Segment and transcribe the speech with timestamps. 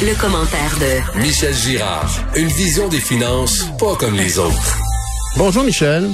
[0.00, 2.08] Le, commentaire de Michel Girard.
[2.36, 4.78] Une vision des finances pas comme les autres.
[5.36, 6.08] Bonjour Michel.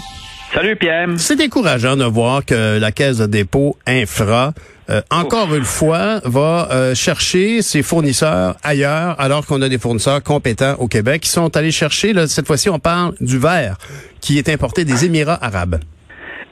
[0.55, 1.09] Salut Pierre.
[1.19, 4.55] C'est décourageant de voir que la Caisse de dépôt Infra,
[4.89, 10.23] euh, encore une fois, va euh, chercher ses fournisseurs ailleurs, alors qu'on a des fournisseurs
[10.23, 13.77] compétents au Québec qui sont allés chercher, là, cette fois-ci on parle du verre,
[14.23, 15.79] qui est importé des Émirats arabes.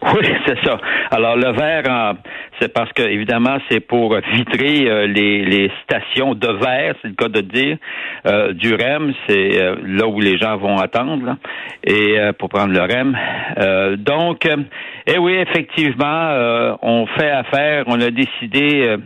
[0.15, 0.79] Oui, c'est ça.
[1.11, 2.15] Alors le verre,
[2.61, 7.29] c'est parce que évidemment c'est pour vitrer euh, les, stations de verre, c'est le cas
[7.29, 7.77] de dire,
[8.27, 11.37] euh, du REM, c'est euh, là où les gens vont attendre,
[11.85, 13.17] et pour prendre le REM.
[13.99, 14.49] donc,
[15.07, 18.97] eh oui, effectivement, on fait affaire, on a décidé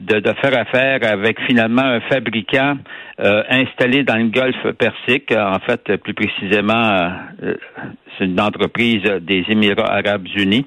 [0.00, 2.76] de, faire affaire avec finalement un fabricant
[3.20, 5.32] euh, installé dans le Golfe Persique.
[5.36, 7.54] En fait, plus précisément, euh,
[8.18, 10.66] c'est une entreprise des Émirats arabes unis.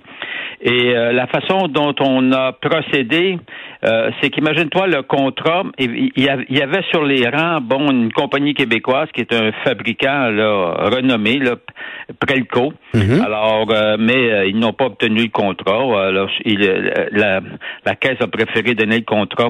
[0.66, 3.38] Et euh, la façon dont on a procédé,
[3.84, 9.10] euh, c'est qu'imagine-toi le contrat, il y avait sur les rangs, bon, une compagnie québécoise
[9.14, 11.56] qui est un fabricant là, renommé, là,
[12.18, 12.74] Prelco.
[12.94, 13.22] Mhm.
[13.26, 16.08] Alors, euh, mais ils n'ont pas obtenu le contrat.
[16.08, 16.30] Alors,
[17.12, 17.42] la,
[17.86, 19.50] la caisse a préféré donner le contrat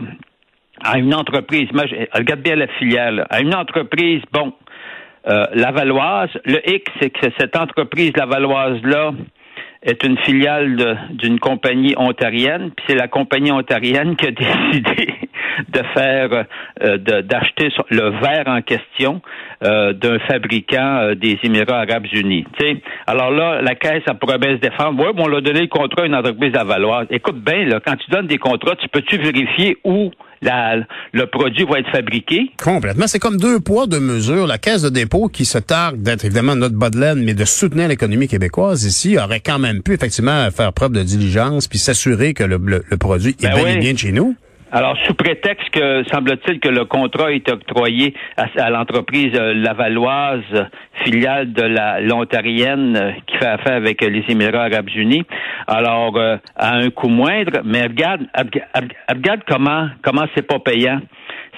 [0.83, 1.69] à une entreprise.
[2.13, 3.25] Regarde bien la filiale.
[3.29, 4.53] À une entreprise, bon,
[5.27, 6.29] euh, Lavalloise.
[6.45, 9.11] Le X, c'est que cette entreprise Lavalloise-là
[9.83, 14.31] est une filiale d'une compagnie ontarienne, puis c'est la compagnie ontarienne qui a
[14.71, 15.22] décidé
[15.69, 16.45] de faire,
[16.81, 19.21] euh, d'acheter le verre en question
[19.63, 22.45] euh, d'un fabricant euh, des Émirats arabes unis.
[22.59, 22.77] sais.
[23.07, 25.03] Alors là, la Caisse, a pourrait bien se défendre.
[25.03, 27.07] Oui, on l'a donné le contrat à une entreprise Lavalloise.
[27.09, 30.11] Écoute bien, là, quand tu donnes des contrats, tu peux-tu vérifier où
[31.13, 32.51] le produit va être fabriqué?
[32.61, 33.07] Complètement.
[33.07, 34.47] C'est comme deux poids, deux mesures.
[34.47, 37.45] La Caisse de dépôt, qui se targue d'être évidemment notre bas de laine, mais de
[37.45, 42.33] soutenir l'économie québécoise ici, aurait quand même pu effectivement faire preuve de diligence puis s'assurer
[42.33, 42.59] que le,
[42.99, 44.35] produit est ben bien de chez nous.
[44.75, 50.67] Alors, sous prétexte que, semble-t-il, que le contrat est octroyé à, l'entreprise euh, lavalloise,
[51.03, 55.25] filiale de la l'ontarienne, euh, qui fait affaire avec les Émirats arabes unis,
[55.67, 58.25] alors euh, à un coût moindre, mais regarde,
[59.07, 61.01] regarde comment comment c'est pas payant.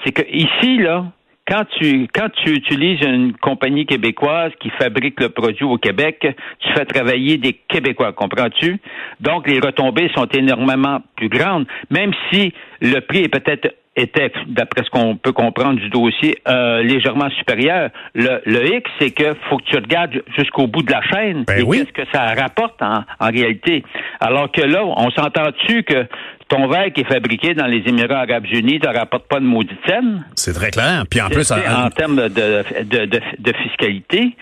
[0.04, 1.06] C'est que ici, là,
[1.48, 6.26] quand tu quand tu utilises une compagnie québécoise qui fabrique le produit au Québec,
[6.58, 8.78] tu fais travailler des Québécois, comprends-tu?
[9.20, 14.84] Donc les retombées sont énormément plus grandes, même si le prix est peut-être était, d'après
[14.84, 17.90] ce qu'on peut comprendre du dossier, euh, légèrement supérieur.
[18.14, 21.58] Le, le X, c'est que faut que tu regardes jusqu'au bout de la chaîne ben
[21.58, 23.82] et qu'est-ce que ça rapporte en, en réalité.
[24.20, 26.06] Alors que là, on s'entend-tu que
[26.48, 29.78] ton verre qui est fabriqué dans les Émirats arabes unis ne rapporte pas de maudite
[29.86, 30.24] scène?
[30.34, 31.04] C'est très clair.
[31.10, 34.36] Puis en plus, en, termes de, de, de, de fiscalité,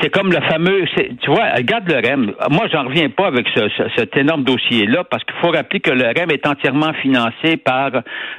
[0.00, 0.84] c'est comme le fameux,
[1.20, 2.32] tu vois, regarde le REM.
[2.50, 6.04] Moi, j'en reviens pas avec ce, cet énorme dossier-là parce qu'il faut rappeler que le
[6.04, 7.90] REM est entièrement financé par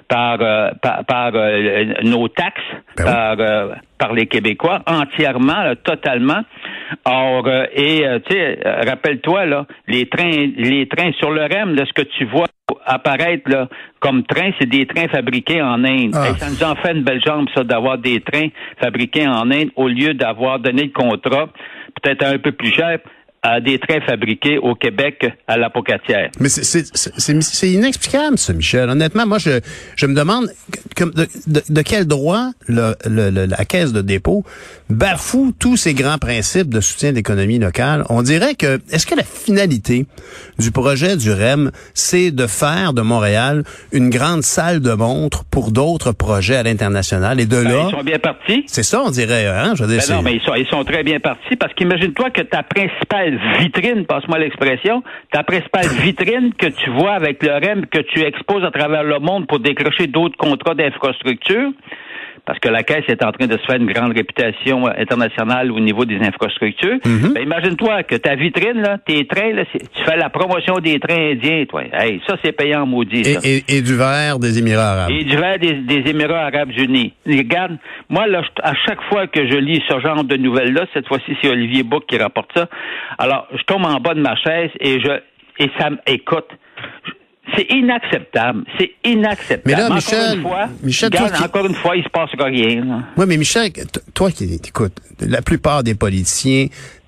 [0.07, 2.61] par euh, par, euh, nos taxes,
[2.97, 6.41] ben par euh, par les Québécois, entièrement, totalement.
[7.05, 11.93] Or, et tu sais, rappelle-toi là, les trains, les trains sur le REM, là, ce
[11.93, 12.47] que tu vois
[12.85, 13.67] apparaître là,
[13.99, 16.13] comme train, c'est des trains fabriqués en Inde.
[16.13, 16.33] Ah.
[16.37, 18.49] ça nous en fait une belle jambe, ça, d'avoir des trains
[18.81, 21.49] fabriqués en Inde au lieu d'avoir donné le contrat,
[22.01, 22.99] peut-être un peu plus cher,
[23.43, 26.29] à des trains fabriqués au Québec à la Pocatière.
[26.39, 28.89] Mais c'est inexplicable, ça, Michel.
[28.89, 29.59] Honnêtement, moi, je,
[29.95, 30.47] je me demande
[30.97, 34.43] de, de, de, quel droit le, le, la Caisse de dépôt
[34.89, 38.03] bafoue tous ces grands principes de soutien de l'économie locale.
[38.09, 40.05] On dirait que, est-ce que la finalité
[40.59, 45.71] du projet du REM, c'est de faire de Montréal une grande salle de montre pour
[45.71, 47.39] d'autres projets à l'international?
[47.39, 47.85] Et de ben, là...
[47.89, 48.63] Ils sont bien partis.
[48.67, 49.73] C'est ça, on dirait, hein?
[49.75, 52.31] Je veux dire, ben non, mais ils sont, ils sont très bien partis parce qu'imagine-toi
[52.31, 57.85] que ta principale vitrine, passe-moi l'expression, ta principale vitrine que tu vois avec le REM,
[57.85, 61.71] que tu exposes à travers le monde pour décrocher d'autres contrats d'infrastructure,
[62.45, 65.79] parce que la Caisse est en train de se faire une grande réputation internationale au
[65.79, 66.97] niveau des infrastructures.
[67.05, 67.33] Mhm.
[67.33, 71.31] ben, imagine-toi que ta vitrine, là, tes trains, là, tu fais la promotion des trains
[71.31, 71.83] indiens, toi.
[71.93, 73.23] Hey, ça, c'est payant maudit.
[73.23, 73.39] Ça.
[73.43, 75.11] Et, et, du verre des Émirats arabes.
[75.11, 77.13] Et du verre des, des Émirats arabes unis.
[77.25, 77.77] Regarde,
[78.09, 81.49] moi, là, à chaque fois que je lis ce genre de nouvelles-là, cette fois-ci, c'est
[81.49, 82.67] Olivier Bouc qui rapporte ça.
[83.17, 85.11] Alors, je tombe en bas de ma chaise et je
[85.59, 86.49] et ça écoute
[87.55, 88.63] C'est inacceptable.
[88.77, 89.61] C'est inacceptable.
[89.65, 92.29] Mais là, encore Michel, une fois, Michel, regarde, toi encore une fois, il se passe
[92.37, 93.05] rien.
[93.15, 93.71] Oui, mais Michel,
[94.13, 96.67] toi qui écoute, la plupart des politiciens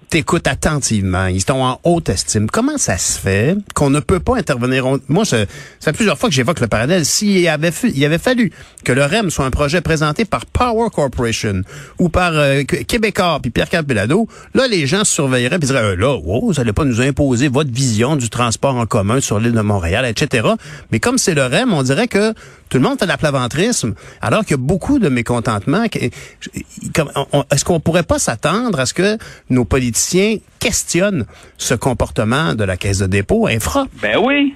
[0.09, 2.50] t'écoutent attentivement, ils sont en haute estime.
[2.50, 4.85] Comment ça se fait qu'on ne peut pas intervenir?
[5.07, 5.45] Moi, ça
[5.81, 7.06] fait plusieurs fois que j'évoque le parallèle.
[7.06, 8.51] S'il avait, il avait fallu
[8.83, 11.61] que le REM soit un projet présenté par Power Corporation
[12.00, 15.79] ou par euh, Qu- Québécois puis Pierre Capelado, là, les gens se surveilleraient puis diraient,
[15.83, 19.39] Euh, là, wow, vous allez pas nous imposer votre vision du transport en commun sur
[19.39, 20.47] l'île de Montréal, etc.
[20.91, 22.33] Mais comme c'est le REM, on dirait que
[22.69, 25.83] tout le monde fait de la plaventrisme, alors qu'il y a beaucoup de mécontentement.
[25.83, 29.18] Est-ce qu'on pourrait pas s'attendre à ce que
[29.50, 31.25] nos politiciens questionnent
[31.57, 33.86] ce comportement de la Caisse de dépôt infra?
[34.01, 34.54] Ben oui.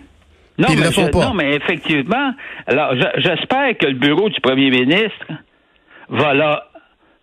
[0.59, 1.25] Non, Ils mais le font je- pas.
[1.25, 2.31] non, mais effectivement.
[2.67, 5.25] Alors, je- j'espère que le bureau du premier ministre
[6.09, 6.67] va, là,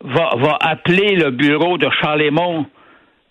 [0.02, 2.66] va, va appeler le bureau de Charlemont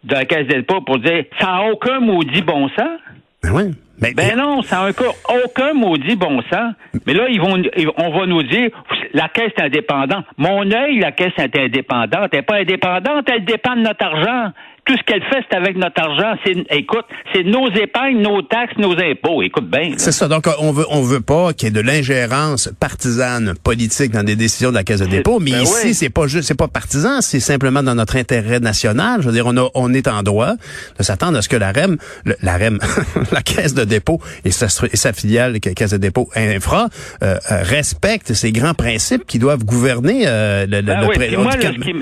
[0.06, 3.00] de la Caisse des dépôts pour dire ça n'a aucun maudit bon sens.
[3.44, 3.74] Ben oui.
[4.02, 5.12] Mais, Ben non, ça n'a aucun,
[5.44, 6.74] aucun maudit bon sens.
[7.06, 7.62] Mais là, ils vont,
[7.98, 8.70] on va nous dire,
[9.14, 10.26] la caisse est indépendante.
[10.38, 12.30] Mon œil, la caisse est indépendante.
[12.32, 14.54] Elle n'est pas indépendante, elle dépend de notre argent.
[14.90, 16.34] Tout ce qu'elle fait, c'est avec notre argent.
[16.44, 19.44] C'est, écoute, c'est nos épargnes, nos taxes, nos impôts.
[19.44, 19.92] Écoute bien.
[19.98, 20.28] C'est ça.
[20.28, 24.36] Donc, on veut, on veut pas qu'il y ait de l'ingérence partisane politique dans des
[24.36, 25.40] décisions de la Caisse de dépôt.
[25.40, 25.94] Mais Ben ici, oui.
[25.94, 29.22] c'est pas juste, c'est pas partisan, c'est simplement dans notre intérêt national.
[29.22, 30.54] Je veux dire, on, a, on est en droit
[30.98, 32.80] de s'attendre à ce que la REM, le- la REM,
[33.32, 36.88] la Caisse de dépôt et sa, et sa filiale, Ca- Caisse de dépôt Infra,
[37.22, 41.14] euh, euh, respectent ces grands principes qui doivent gouverner euh, le, le, Ben le oui,
[41.28, 42.02] puis moi, du- là, ce qui, m-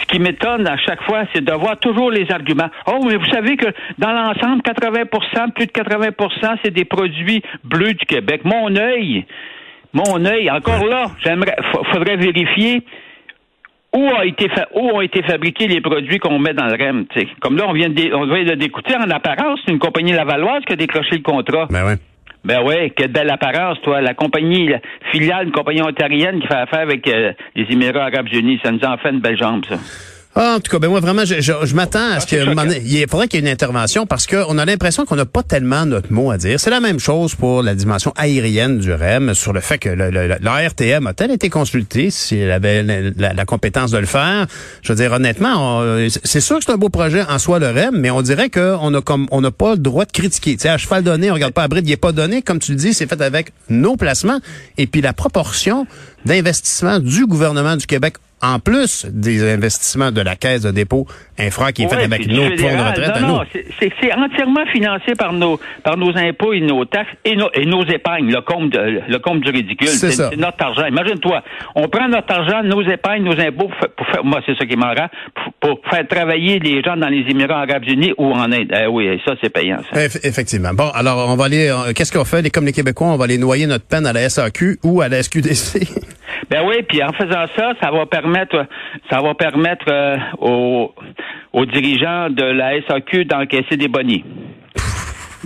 [0.00, 2.68] ce qui m'étonne à chaque fois, c'est de voir toujours les arguments.
[2.86, 3.66] Oh, mais vous savez que
[3.98, 8.42] dans l'ensemble, 80% plus de 80% c'est des produits bleus du Québec.
[8.44, 9.24] Mon œil,
[9.92, 12.82] mon œil, encore là, j'aimerais, fa- faudrait vérifier
[13.94, 17.06] où a été fa- où ont été fabriqués les produits qu'on met dans le REM.
[17.40, 20.62] Comme là, on vient de, on vient de d'écouter en apparence, c'est une compagnie lavalloise
[20.66, 21.66] qui a décroché le contrat.
[21.70, 21.94] Ben ouais.
[22.44, 24.00] Ben oui, quelle belle apparence, toi.
[24.00, 24.78] La compagnie la
[25.10, 28.84] filiale, une compagnie ontarienne qui fait affaire avec euh, les Émirats arabes unis, ça nous
[28.84, 29.76] en fait une belle jambe, ça.
[30.38, 32.64] Ah, en tout cas, ben moi vraiment, je, je, je m'attends à ce Ah, choquant.
[32.84, 35.86] il faudrait qu'il y ait une intervention parce qu'on a l'impression qu'on n'a pas tellement
[35.86, 36.60] notre mot à dire.
[36.60, 40.10] C'est la même chose pour la dimension aérienne du REM sur le fait que le,
[40.10, 40.36] le,
[40.68, 44.46] RTM a-t-elle été consultée si elle avait la, la- la compétence de le faire?
[44.82, 47.70] Je veux dire honnêtement, on- c'est sûr que c'est un beau projet en soi le
[47.70, 50.56] REM, mais on dirait qu'on a comme on n'a pas le droit de critiquer.
[50.56, 52.58] Tu sais, à cheval donné, on regarde pas à bride, il est pas donné, comme
[52.58, 54.40] tu le dis, c'est fait avec nos placements
[54.76, 55.86] et puis la proportion
[56.26, 61.06] d'investissement du gouvernement du Québec en plus des investissements de la Caisse de dépôt
[61.38, 63.34] infra qui est fait Ouais, avec nos fonds de retraite à non, nous.
[63.34, 67.64] non, c'est- entièrement financé par nos par nos impôts et nos taxes et nos, et
[67.66, 69.88] nos épargnes, le compte de- le compte du ridicule.
[69.88, 70.86] C'est notre argent.
[70.86, 71.42] Imagine-toi,
[71.74, 74.64] on prend notre argent, nos épargnes, nos impôts pour, fa- pour faire, moi c'est ça
[74.66, 75.08] qui m'en rend,
[75.60, 78.72] pour, pour faire travailler les gens dans les Émirats arabes unis ou en Inde.
[78.72, 79.78] Eh oui, ça c'est payant.
[79.92, 80.00] Ça.
[80.06, 80.72] Eff- Effectivement.
[80.74, 81.68] Bon, alors on va aller.
[81.68, 84.12] euh, Qu'est-ce qu'on fait, les, comme les Québécois, on va aller noyer notre peine à
[84.12, 85.86] la SAQ ou à la SQDC.
[86.50, 88.25] Ben oui, puis en faisant ça, ça va permettre,
[89.10, 90.94] ça va permettre euh, aux,
[91.52, 94.24] aux dirigeants de la SAQ d'encaisser des bonnies.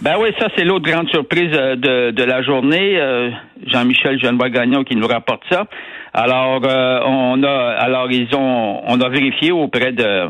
[0.02, 2.98] Ben oui, ça c'est l'autre grande surprise euh, de, de la journée.
[2.98, 3.30] Euh,
[3.66, 5.66] Jean-Michel Genevois-Gagnon qui nous rapporte ça.
[6.12, 6.60] Alors,
[7.06, 10.26] on a, alors ils ont, on a vérifié auprès de,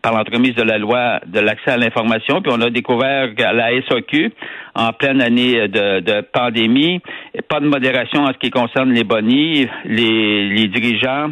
[0.00, 3.70] par l'entremise de la loi de l'accès à l'information, puis on a découvert qu'à la
[3.88, 4.30] SAQ,
[4.76, 7.00] en pleine année de, de pandémie,
[7.48, 11.30] pas de modération en ce qui concerne les bonnies, les, les dirigeants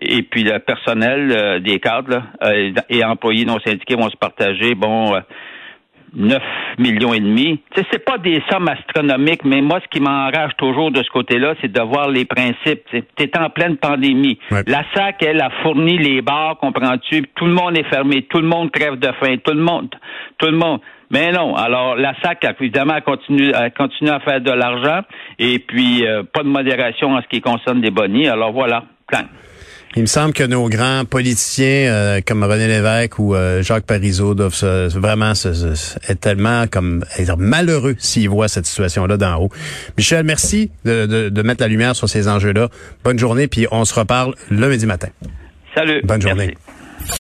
[0.00, 4.16] et puis le personnel euh, des cadres là, euh, et employés non syndiqués vont se
[4.16, 5.14] partager, bon.
[5.14, 5.20] euh,
[6.14, 6.42] 9
[6.78, 7.60] millions et demi.
[7.74, 11.70] C'est pas des sommes astronomiques, mais moi, ce qui m'enrage toujours de ce côté-là, c'est
[11.70, 12.82] de voir les principes.
[12.90, 14.38] Tu es en pleine pandémie.
[14.50, 14.62] Ouais.
[14.66, 17.24] La SAC, elle, a fourni les bars, comprends-tu?
[17.34, 19.94] Tout le monde est fermé, tout le monde crève de faim, tout le monde,
[20.38, 20.80] tout le monde.
[21.10, 21.54] Mais non.
[21.54, 25.00] Alors, la SAC, évidemment, continue, continue à faire de l'argent
[25.38, 28.28] et puis euh, pas de modération en ce qui concerne les bonnies.
[28.28, 28.84] Alors voilà.
[29.06, 29.24] Clang.
[29.96, 34.34] Il me semble que nos grands politiciens euh, comme René Lévesque ou euh, Jacques Parizeau
[34.34, 39.40] doivent se- vraiment se- se- être tellement comme être malheureux s'ils voient cette situation-là d'en
[39.42, 39.48] haut.
[39.96, 42.68] Michel, merci de, de- de mettre la lumière sur ces enjeux-là.
[43.02, 45.08] Bonne journée, puis on se reparle le lundi matin.
[45.74, 46.00] Salut.
[46.04, 46.54] Bonne journée.
[46.54, 46.77] Merci.